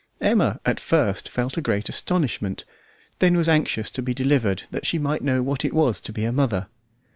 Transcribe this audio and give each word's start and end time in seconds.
Emma 0.19 0.59
at 0.65 0.79
first 0.79 1.29
felt 1.29 1.57
a 1.57 1.61
great 1.61 1.87
astonishment; 1.87 2.65
then 3.19 3.37
was 3.37 3.47
anxious 3.47 3.91
to 3.91 4.01
be 4.01 4.15
delivered 4.15 4.63
that 4.71 4.83
she 4.83 4.97
might 4.97 5.21
know 5.23 5.43
what 5.43 5.63
it 5.63 5.73
was 5.75 6.01
to 6.01 6.11
be 6.11 6.25
a 6.25 6.31
mother. 6.31 6.65